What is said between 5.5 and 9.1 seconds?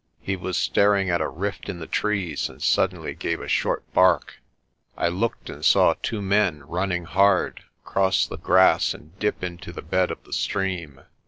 saw two men, running hard, cross the grass